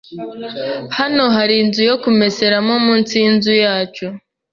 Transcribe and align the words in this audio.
Hano 0.97 1.23
hari 1.35 1.55
inzu 1.63 1.81
yo 1.89 1.95
kumeseramo 2.03 2.73
munsi 2.85 3.11
yinzu 3.21 3.53
yacu. 3.63 4.05